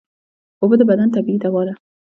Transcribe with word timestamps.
اوبه 0.61 0.75
د 0.79 0.83
بدن 0.89 1.07
طبیعي 1.15 1.39
دوا 1.43 1.61
ده 1.67 1.73